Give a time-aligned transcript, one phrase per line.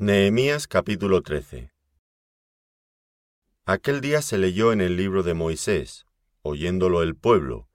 [0.00, 1.72] Nehemías capítulo 13
[3.64, 6.06] Aquel día se leyó en el libro de Moisés,
[6.42, 7.68] oyéndolo el pueblo,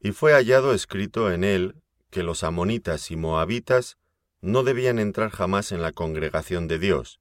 [0.00, 3.98] y fue hallado escrito en él que los amonitas y moabitas
[4.40, 7.20] no debían entrar jamás en la congregación de Dios,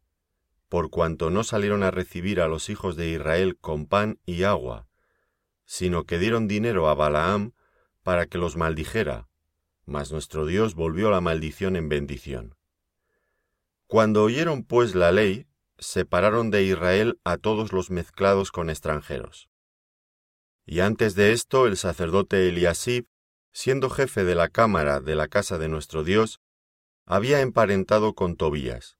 [0.69, 4.87] por cuanto no salieron a recibir a los hijos de Israel con pan y agua,
[5.65, 7.51] sino que dieron dinero a Balaam
[8.03, 9.27] para que los maldijera,
[9.85, 12.55] mas nuestro Dios volvió la maldición en bendición.
[13.93, 15.45] Cuando oyeron pues la ley,
[15.77, 19.51] separaron de Israel a todos los mezclados con extranjeros.
[20.65, 23.05] Y antes de esto el sacerdote Eliasib,
[23.51, 26.41] siendo jefe de la cámara de la casa de nuestro Dios,
[27.05, 28.97] había emparentado con Tobías,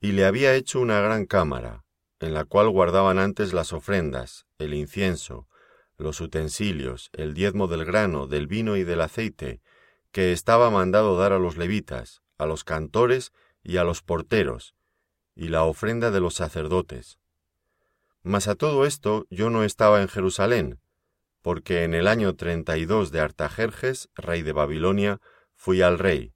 [0.00, 1.84] y le había hecho una gran cámara,
[2.18, 5.48] en la cual guardaban antes las ofrendas, el incienso,
[5.98, 9.60] los utensilios, el diezmo del grano, del vino y del aceite,
[10.12, 14.74] que estaba mandado dar a los levitas, a los cantores y a los porteros,
[15.34, 17.18] y la ofrenda de los sacerdotes.
[18.22, 20.80] Mas a todo esto yo no estaba en Jerusalén,
[21.40, 25.20] porque en el año treinta y dos de Artajerjes, rey de Babilonia,
[25.54, 26.34] fui al rey.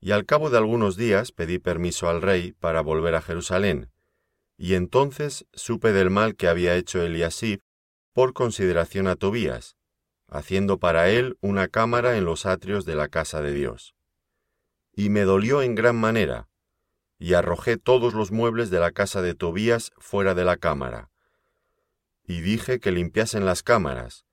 [0.00, 3.90] Y al cabo de algunos días pedí permiso al rey para volver a Jerusalén,
[4.56, 7.60] y entonces supe del mal que había hecho Eliasib
[8.12, 9.76] por consideración a Tobías,
[10.28, 13.95] haciendo para él una cámara en los atrios de la casa de Dios
[14.96, 16.48] y me dolió en gran manera,
[17.18, 21.10] y arrojé todos los muebles de la casa de Tobías fuera de la cámara.
[22.24, 24.24] Y dije que limpiasen las cámaras,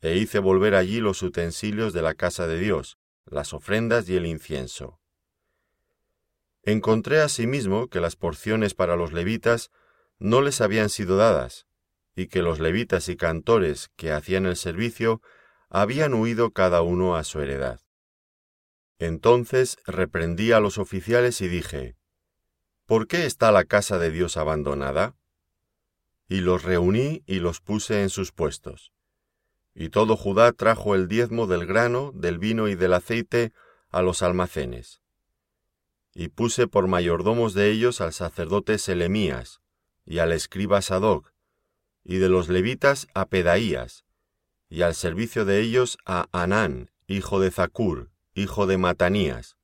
[0.00, 4.26] e hice volver allí los utensilios de la casa de Dios, las ofrendas y el
[4.26, 5.00] incienso.
[6.62, 9.70] Encontré asimismo que las porciones para los levitas
[10.18, 11.66] no les habían sido dadas,
[12.14, 15.20] y que los levitas y cantores que hacían el servicio
[15.68, 17.85] habían huido cada uno a su heredad.
[18.98, 21.96] Entonces reprendí a los oficiales y dije,
[22.86, 25.16] ¿Por qué está la casa de Dios abandonada?
[26.28, 28.92] Y los reuní y los puse en sus puestos.
[29.74, 33.52] Y todo Judá trajo el diezmo del grano, del vino y del aceite
[33.90, 35.02] a los almacenes.
[36.14, 39.60] Y puse por mayordomos de ellos al sacerdote Selemías,
[40.06, 41.32] y al escriba Sadoc,
[42.04, 44.04] y de los levitas a Pedaías,
[44.68, 49.56] y al servicio de ellos a Anán, hijo de Zacur, hijo de Matanías,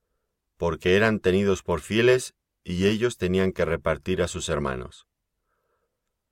[0.57, 2.35] porque eran tenidos por fieles
[2.65, 5.07] y ellos tenían que repartir a sus hermanos.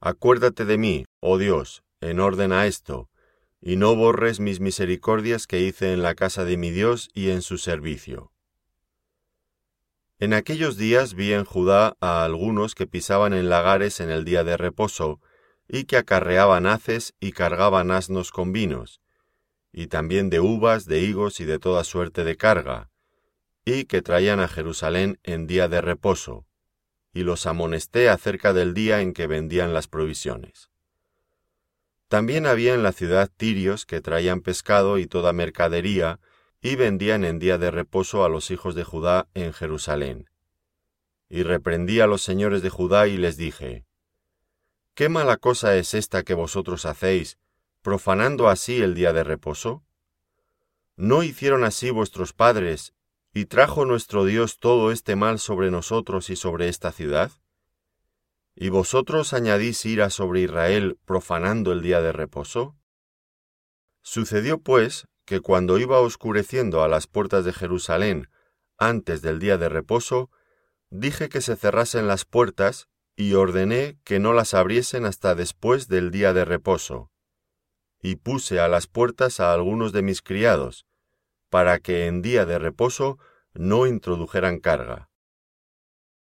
[0.00, 3.10] Acuérdate de mí, oh Dios, en orden a esto,
[3.60, 7.42] y no borres mis misericordias que hice en la casa de mi Dios y en
[7.42, 8.32] su servicio.
[10.18, 14.44] En aquellos días vi en Judá a algunos que pisaban en lagares en el día
[14.44, 15.20] de reposo,
[15.68, 19.02] y que acarreaban haces y cargaban asnos con vinos,
[19.72, 22.90] y también de uvas, de higos y de toda suerte de carga,
[23.64, 26.46] y que traían a Jerusalén en día de reposo,
[27.12, 30.70] y los amonesté acerca del día en que vendían las provisiones.
[32.08, 36.18] También había en la ciudad tirios que traían pescado y toda mercadería,
[36.60, 40.28] y vendían en día de reposo a los hijos de Judá en Jerusalén.
[41.28, 43.84] Y reprendí a los señores de Judá y les dije,
[44.94, 47.38] ¿Qué mala cosa es esta que vosotros hacéis,
[47.82, 49.84] profanando así el día de reposo?
[50.96, 52.94] ¿No hicieron así vuestros padres,
[53.32, 57.32] y trajo nuestro Dios todo este mal sobre nosotros y sobre esta ciudad?
[58.54, 62.76] ¿Y vosotros añadís ira sobre Israel profanando el día de reposo?
[64.02, 68.28] Sucedió pues que cuando iba oscureciendo a las puertas de Jerusalén
[68.76, 70.30] antes del día de reposo,
[70.90, 76.10] dije que se cerrasen las puertas y ordené que no las abriesen hasta después del
[76.10, 77.10] día de reposo
[78.02, 80.86] y puse a las puertas a algunos de mis criados,
[81.48, 83.18] para que en día de reposo
[83.52, 85.10] no introdujeran carga.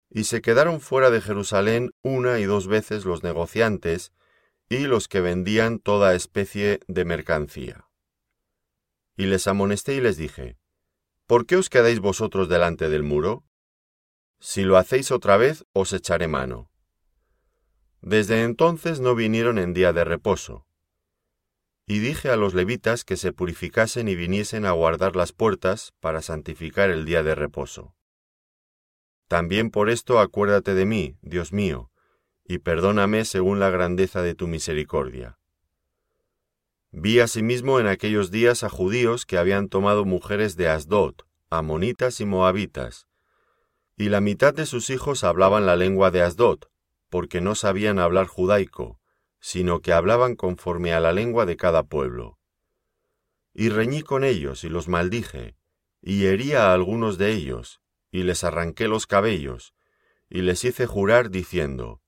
[0.10, 4.12] Y se quedaron fuera de Jerusalén una y dos veces los negociantes
[4.70, 7.88] y los que vendían toda especie de mercancía.
[9.16, 10.58] Y les amonesté y les dije,
[11.26, 13.44] ¿Por qué os quedáis vosotros delante del muro?
[14.40, 16.70] Si lo hacéis otra vez, os echaré mano.
[18.02, 20.68] Desde entonces no vinieron en día de reposo,
[21.86, 26.22] y dije a los levitas que se purificasen y viniesen a guardar las puertas para
[26.22, 27.96] santificar el día de reposo.
[29.28, 31.92] También por esto acuérdate de mí, Dios mío,
[32.46, 35.40] y perdóname según la grandeza de tu misericordia.
[36.92, 41.16] Vi asimismo en aquellos días a judíos que habían tomado mujeres de Asdod,
[41.50, 43.08] amonitas y moabitas,
[43.98, 46.60] y la mitad de sus hijos hablaban la lengua de Asdod,
[47.10, 49.00] porque no sabían hablar judaico,
[49.44, 52.40] sino que hablaban conforme a la lengua de cada pueblo.
[53.54, 55.58] Y reñí con ellos y los maldije,
[56.02, 59.74] y herí a algunos de ellos, y les arranqué los cabellos,
[60.30, 62.02] y les hice jurar diciendo,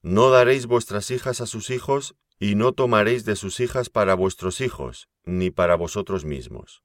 [0.00, 4.62] No daréis vuestras hijas a sus hijos, y no tomaréis de sus hijas para vuestros
[4.62, 6.82] hijos, ni para vosotros mismos.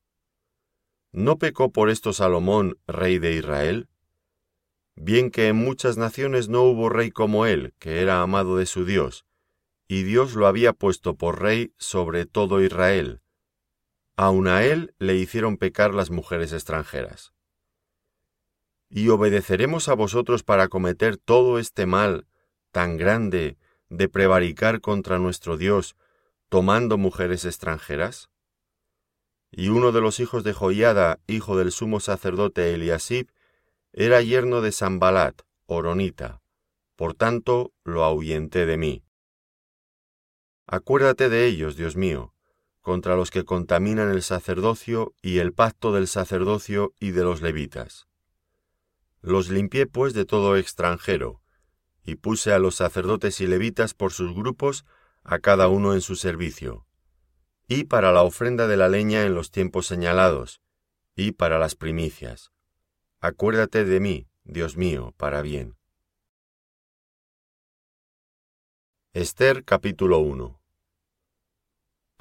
[1.14, 3.88] ¿No pecó por esto Salomón, rey de Israel?
[4.98, 8.84] Bien que en muchas naciones no hubo rey como él, que era amado de su
[8.84, 9.26] Dios,
[9.92, 13.22] y Dios lo había puesto por rey sobre todo Israel.
[14.16, 17.34] Aun a él le hicieron pecar las mujeres extranjeras.
[18.88, 22.28] ¿Y obedeceremos a vosotros para cometer todo este mal
[22.72, 23.58] tan grande
[23.90, 25.96] de prevaricar contra nuestro Dios,
[26.50, 28.30] tomando mujeres extranjeras?
[29.50, 33.32] Y uno de los hijos de Joiada, hijo del sumo sacerdote Eliasib,
[33.92, 36.44] era yerno de Sambalat, Oronita,
[36.96, 39.09] por tanto lo ahuyenté de mí.
[40.72, 42.36] Acuérdate de ellos, Dios mío,
[42.82, 48.08] contra los que contaminan el sacerdocio y el pacto del sacerdocio y de los levitas.
[49.20, 51.42] Los limpié pues de todo extranjero,
[52.04, 54.86] y puse a los sacerdotes y levitas por sus grupos,
[55.24, 56.86] a cada uno en su servicio,
[57.68, 60.62] y para la ofrenda de la leña en los tiempos señalados,
[61.16, 62.52] y para las primicias.
[63.22, 65.78] Acuérdate de mí, Dios mío, para bien.
[69.14, 70.59] Esther capítulo 1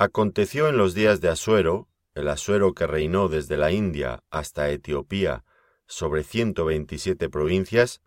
[0.01, 5.45] Aconteció en los días de Asuero, el Asuero que reinó desde la India hasta Etiopía
[5.89, 8.01] sobre ciento veintisiete provincias,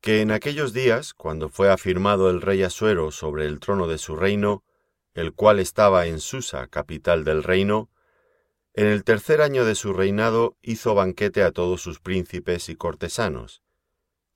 [0.00, 4.16] que en aquellos días, cuando fue afirmado el rey Asuero sobre el trono de su
[4.16, 4.64] reino,
[5.12, 7.90] el cual estaba en Susa, capital del reino,
[8.72, 13.60] en el tercer año de su reinado hizo banquete a todos sus príncipes y cortesanos,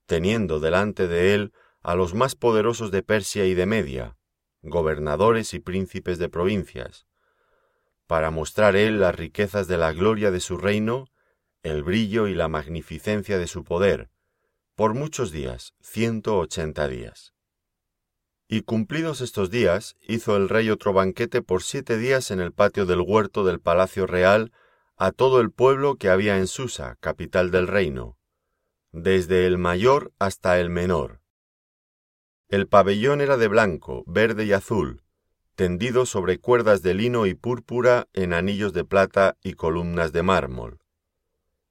[0.05, 4.19] teniendo delante de él a los más poderosos de Persia y de Media,
[4.65, 7.07] gobernadores y príncipes de provincias,
[8.07, 11.07] para mostrar él las riquezas de la gloria de su reino,
[11.63, 14.11] el brillo y la magnificencia de su poder,
[14.75, 17.33] por muchos días, ciento ochenta días.
[18.49, 22.85] Y cumplidos estos días, hizo el rey otro banquete por siete días en el patio
[22.85, 24.53] del huerto del palacio real
[24.97, 28.19] a todo el pueblo que había en Susa, capital del reino,
[28.93, 31.21] desde el mayor hasta el menor,
[32.55, 35.03] el pabellón era de blanco, verde y azul,
[35.57, 40.79] tendido sobre cuerdas de lino y púrpura en anillos de plata y columnas de mármol.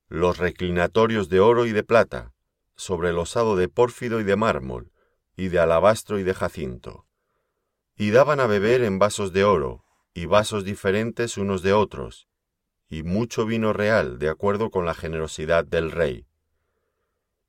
[0.09, 2.33] Los reclinatorios de oro y de plata,
[2.75, 4.91] sobre el osado de pórfido y de mármol,
[5.37, 7.05] y de alabastro y de jacinto.
[7.95, 12.27] Y daban a beber en vasos de oro, y vasos diferentes unos de otros,
[12.89, 16.25] y mucho vino real, de acuerdo con la generosidad del rey.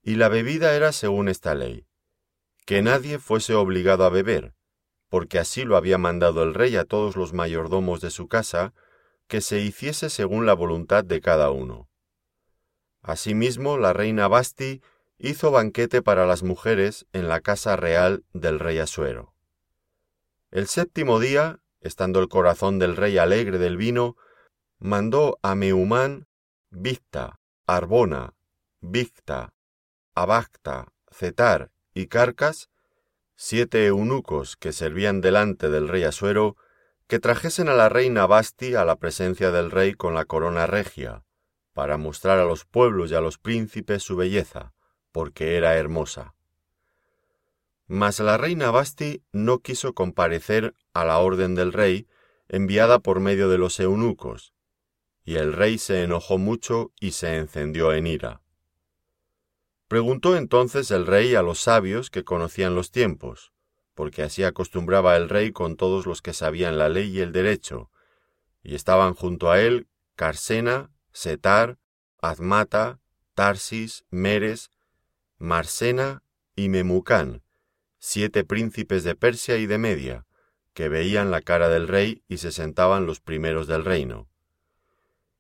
[0.05, 1.85] Y la bebida era según esta ley
[2.65, 4.55] que nadie fuese obligado a beber,
[5.09, 8.73] porque así lo había mandado el rey a todos los mayordomos de su casa,
[9.29, 11.89] que se hiciese según la voluntad de cada uno.
[13.03, 14.83] Asimismo, la reina Basti
[15.19, 19.35] hizo banquete para las mujeres en la casa real del rey Asuero.
[20.51, 24.17] El séptimo día, estando el corazón del rey alegre del vino,
[24.79, 26.29] mandó a Meumán,
[26.71, 28.35] Victa, Arbona,
[28.81, 29.53] Victa,
[30.15, 32.69] Abacta, Cetar y Carcas,
[33.37, 36.57] siete eunucos que servían delante del rey Asuero,
[37.07, 41.25] que trajesen a la reina Basti a la presencia del rey con la corona regia,
[41.73, 44.73] para mostrar a los pueblos y a los príncipes su belleza,
[45.13, 46.35] porque era hermosa.
[47.87, 52.09] Mas la reina Basti no quiso comparecer a la orden del rey
[52.49, 54.55] enviada por medio de los eunucos,
[55.25, 58.44] y el rey se enojó mucho y se encendió en ira.
[59.89, 63.53] Preguntó entonces el rey a los sabios que conocían los tiempos,
[63.95, 67.91] porque así acostumbraba el rey con todos los que sabían la ley y el derecho,
[68.63, 71.79] y estaban junto a él Carsena, Setar,
[72.21, 73.01] Azmata,
[73.35, 74.71] Tarsis, Meres,
[75.39, 76.23] Marsena
[76.57, 77.43] y Memucán,
[77.99, 80.27] siete príncipes de Persia y de Media,
[80.73, 84.29] que veían la cara del rey y se sentaban los primeros del reino.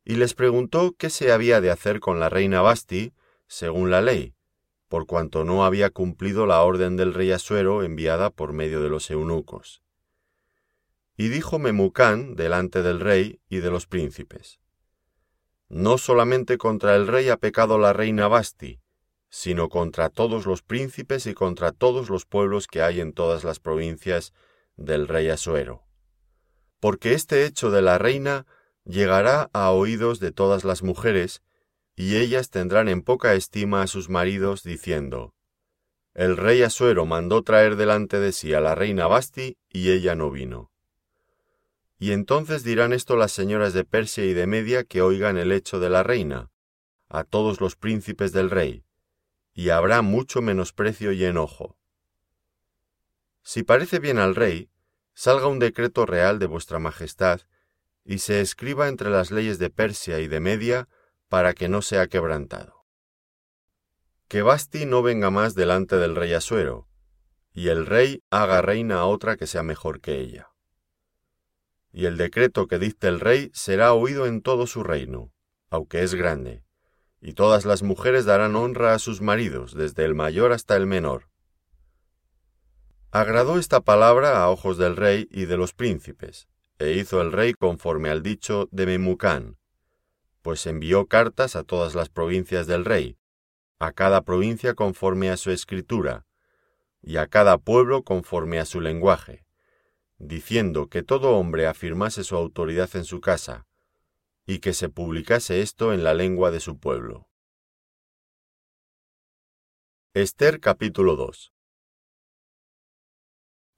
[0.04, 3.14] Y les preguntó qué se había de hacer con la reina Basti,
[3.46, 4.34] según la ley,
[4.88, 9.10] por cuanto no había cumplido la orden del rey Asuero enviada por medio de los
[9.10, 9.82] eunucos.
[11.16, 14.60] Y dijo Memucán delante del rey y de los príncipes,
[15.68, 18.80] No solamente contra el rey ha pecado la reina Basti,
[19.30, 23.58] sino contra todos los príncipes y contra todos los pueblos que hay en todas las
[23.58, 24.32] provincias
[24.76, 25.82] del rey Asuero.
[26.78, 28.46] Porque este hecho de la reina
[28.84, 31.42] llegará a oídos de todas las mujeres,
[31.96, 35.34] y ellas tendrán en poca estima a sus maridos, diciendo,
[36.12, 40.30] El rey Asuero mandó traer delante de sí a la reina Basti, y ella no
[40.30, 40.70] vino.
[41.98, 45.78] Y entonces dirán esto las señoras de Persia y de Media que oigan el hecho
[45.78, 46.50] de la reina,
[47.08, 48.84] a todos los príncipes del rey,
[49.54, 51.78] y habrá mucho menosprecio y enojo.
[53.42, 54.68] Si parece bien al rey,
[55.14, 57.42] salga un decreto real de vuestra majestad,
[58.04, 60.88] y se escriba entre las leyes de Persia y de Media,
[61.34, 62.86] para que no sea quebrantado.
[64.28, 66.86] Que Basti no venga más delante del rey Asuero,
[67.52, 70.50] y el rey haga reina a otra que sea mejor que ella.
[71.90, 75.32] Y el decreto que dicte el rey será oído en todo su reino,
[75.70, 76.62] aunque es grande,
[77.20, 81.30] y todas las mujeres darán honra a sus maridos, desde el mayor hasta el menor.
[83.10, 86.46] Agradó esta palabra a ojos del rey y de los príncipes,
[86.78, 89.58] e hizo el rey conforme al dicho de Memucán,
[90.44, 93.16] pues envió cartas a todas las provincias del rey,
[93.78, 96.26] a cada provincia conforme a su escritura,
[97.00, 99.46] y a cada pueblo conforme a su lenguaje,
[100.18, 103.66] diciendo que todo hombre afirmase su autoridad en su casa,
[104.44, 107.26] y que se publicase esto en la lengua de su pueblo.
[110.12, 111.54] Esther capítulo 2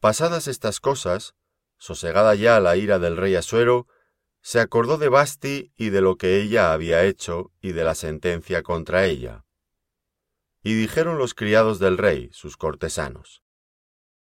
[0.00, 1.36] Pasadas estas cosas,
[1.78, 3.86] sosegada ya la ira del rey Asuero,
[4.46, 8.62] se acordó de Basti y de lo que ella había hecho y de la sentencia
[8.62, 9.44] contra ella.
[10.62, 13.42] Y dijeron los criados del rey, sus cortesanos,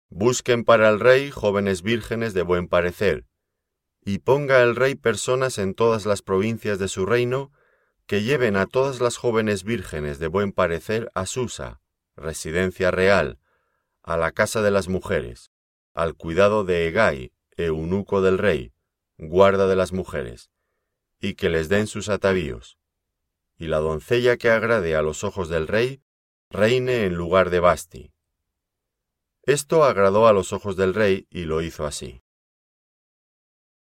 [0.09, 3.27] Busquen para el rey jóvenes vírgenes de buen parecer,
[4.03, 7.51] y ponga el rey personas en todas las provincias de su reino,
[8.07, 11.79] que lleven a todas las jóvenes vírgenes de buen parecer a Susa,
[12.15, 13.37] residencia real,
[14.01, 15.51] a la casa de las mujeres,
[15.93, 18.73] al cuidado de Egai, eunuco del rey,
[19.17, 20.51] guarda de las mujeres,
[21.19, 22.77] y que les den sus atavíos.
[23.57, 26.01] Y la doncella que agrade a los ojos del rey,
[26.49, 28.13] reine en lugar de Basti.
[29.43, 32.21] Esto agradó a los ojos del rey y lo hizo así.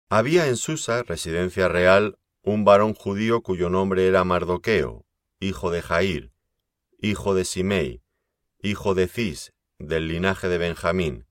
[0.10, 5.06] Había en Susa, residencia real, un varón judío cuyo nombre era Mardoqueo,
[5.40, 6.32] hijo de Jair,
[7.00, 8.02] hijo de Simei,
[8.62, 11.28] hijo de Cis, del linaje de Benjamín,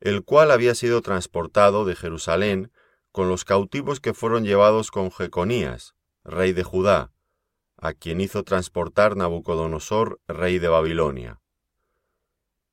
[0.00, 2.72] el cual había sido transportado de Jerusalén
[3.16, 7.12] con los cautivos que fueron llevados con Jeconías, rey de Judá,
[7.78, 11.40] a quien hizo transportar Nabucodonosor, rey de Babilonia.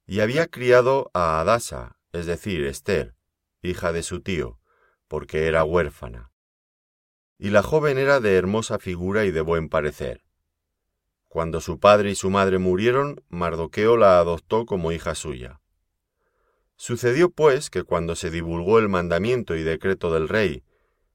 [0.06, 3.16] Y había criado a Adasa, es decir, Esther,
[3.62, 4.60] hija de su tío,
[5.08, 6.34] porque era huérfana.
[7.38, 10.26] Y la joven era de hermosa figura y de buen parecer.
[11.30, 15.62] Cuando su padre y su madre murieron, Mardoqueo la adoptó como hija suya.
[16.86, 20.66] Sucedió pues que cuando se divulgó el mandamiento y decreto del rey,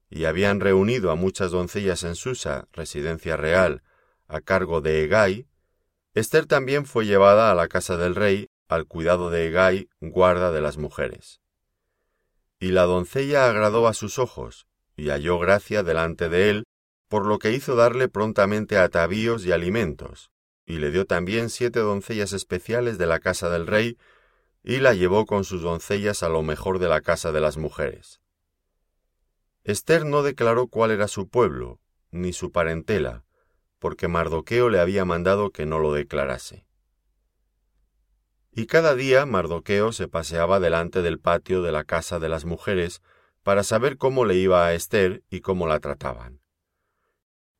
[0.09, 3.83] y habían reunido a muchas doncellas en Susa, residencia real,
[4.27, 5.45] a cargo de Egai,
[6.15, 10.59] Esther también fue llevada a la casa del rey, al cuidado de Egai, guarda de
[10.59, 11.39] las mujeres.
[12.59, 14.65] Y la doncella agradó a sus ojos,
[14.97, 16.63] y halló gracia delante de él,
[17.09, 20.31] por lo que hizo darle prontamente atavíos y alimentos,
[20.65, 23.99] y le dio también siete doncellas especiales de la casa del rey,
[24.69, 28.21] y la llevó con sus doncellas a lo mejor de la casa de las mujeres.
[29.63, 31.79] Esther no declaró cuál era su pueblo,
[32.11, 33.25] ni su parentela,
[33.79, 36.67] porque Mardoqueo le había mandado que no lo declarase.
[38.51, 43.01] Y cada día Mardoqueo se paseaba delante del patio de la casa de las mujeres
[43.41, 46.41] para saber cómo le iba a Esther y cómo la trataban.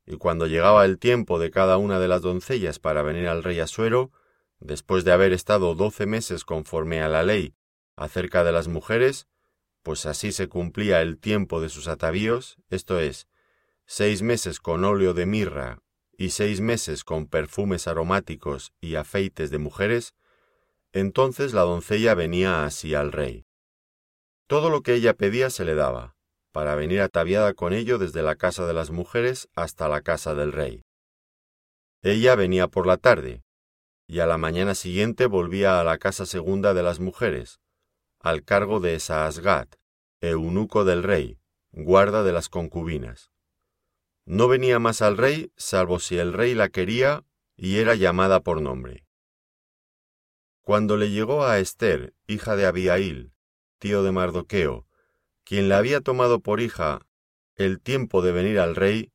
[0.05, 3.59] Y cuando llegaba el tiempo de cada una de las doncellas para venir al rey
[3.59, 4.11] Asuero,
[4.59, 7.55] después de haber estado doce meses conforme a la ley
[7.95, 9.27] acerca de las mujeres,
[9.83, 13.27] pues así se cumplía el tiempo de sus atavíos, esto es,
[13.85, 15.79] seis meses con óleo de mirra
[16.17, 20.13] y seis meses con perfumes aromáticos y afeites de mujeres,
[20.91, 23.45] entonces la doncella venía así al rey.
[24.47, 26.15] Todo lo que ella pedía se le daba,
[26.51, 30.51] para venir ataviada con ello desde la casa de las mujeres hasta la casa del
[30.51, 30.83] rey.
[32.01, 33.43] Ella venía por la tarde,
[34.09, 37.59] y a la mañana siguiente volvía a la casa segunda de las mujeres,
[38.19, 39.75] al cargo de Saasgat,
[40.19, 41.37] eunuco del rey,
[41.71, 43.31] guarda de las concubinas.
[44.25, 47.23] No venía más al rey salvo si el rey la quería
[47.55, 49.05] y era llamada por nombre.
[50.63, 53.31] Cuando le llegó a Esther, hija de Abiail,
[53.77, 54.87] tío de Mardoqueo,
[55.43, 57.05] quien la había tomado por hija,
[57.53, 59.11] el tiempo de venir al rey,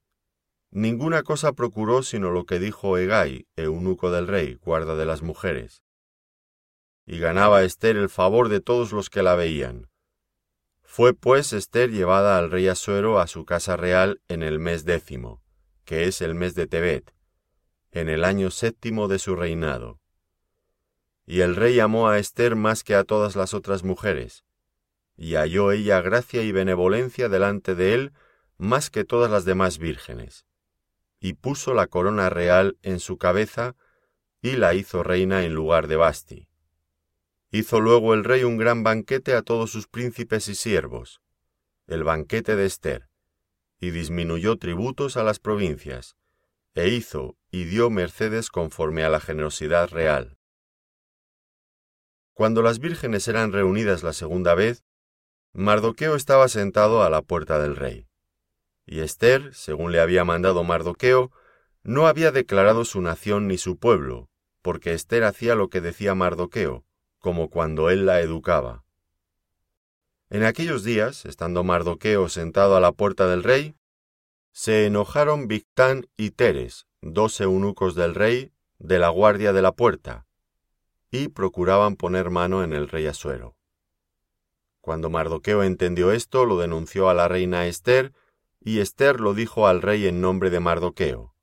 [0.76, 5.85] Ninguna cosa procuró sino lo que dijo Egai, eunuco del rey, guarda de las mujeres.
[7.07, 9.88] Y ganaba Esther el favor de todos los que la veían.
[10.83, 15.45] Fue pues Esther llevada al rey Asuero a su casa real en el mes décimo,
[15.85, 17.14] que es el mes de Tebet,
[17.93, 20.00] en el año séptimo de su reinado.
[21.25, 24.45] Y el rey amó a Esther más que a todas las otras mujeres,
[25.16, 28.12] y halló ella gracia y benevolencia delante de él
[28.59, 30.45] más que todas las demás vírgenes
[31.25, 33.76] y puso la corona real en su cabeza
[34.43, 36.50] y la hizo reina en lugar de Basti.
[37.50, 41.23] Hizo luego el rey un gran banquete a todos sus príncipes y siervos,
[41.87, 43.09] el banquete de Esther,
[43.81, 46.19] y disminuyó tributos a las provincias,
[46.75, 50.37] e hizo y dio mercedes conforme a la generosidad real.
[52.35, 54.85] Cuando las vírgenes eran reunidas la segunda vez,
[55.54, 58.09] Mardoqueo estaba sentado a la puerta del rey.
[58.86, 61.32] Y Esther, según le había mandado Mardoqueo,
[61.82, 64.28] no había declarado su nación ni su pueblo,
[64.62, 66.84] porque Esther hacía lo que decía Mardoqueo,
[67.18, 68.84] como cuando él la educaba.
[70.30, 73.76] En aquellos días, estando Mardoqueo sentado a la puerta del rey,
[74.52, 80.26] se enojaron Victán y Teres, dos eunucos del rey, de la guardia de la puerta,
[81.10, 83.56] y procuraban poner mano en el rey Asuero.
[84.80, 88.12] Cuando Mardoqueo entendió esto, lo denunció a la reina Esther,
[88.64, 91.35] y Esther lo dijo al rey en nombre de Mardoqueo.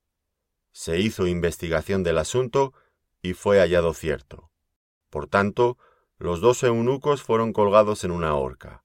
[0.72, 2.74] Se hizo investigación del asunto
[3.22, 4.50] y fue hallado cierto.
[5.12, 5.78] Por tanto,
[6.18, 8.84] los dos eunucos fueron colgados en una horca.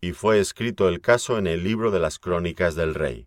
[0.00, 3.18] Y fue escrito el caso en el libro de las crónicas del rey.